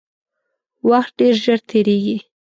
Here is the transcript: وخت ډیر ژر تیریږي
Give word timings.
وخت 0.89 1.11
ډیر 1.19 1.35
ژر 1.43 1.59
تیریږي 1.69 2.17